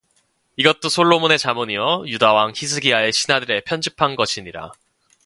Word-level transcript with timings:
이것도 0.57 0.89
솔로몬의 0.89 1.37
잠언이요 1.37 2.05
유다 2.07 2.33
왕 2.33 2.53
히스기야의 2.55 3.13
신하들의 3.13 3.61
편집한 3.65 4.15
것이니라 4.15 4.71